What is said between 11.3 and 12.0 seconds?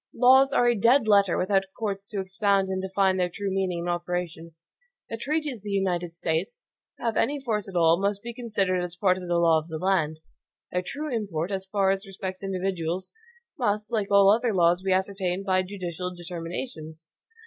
as far